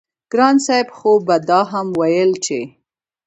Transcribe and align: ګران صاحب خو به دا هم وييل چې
ګران 0.31 0.55
صاحب 0.65 0.87
خو 0.97 1.11
به 1.27 1.35
دا 1.49 1.59
هم 1.71 1.87
وييل 1.99 2.31
چې 2.45 2.59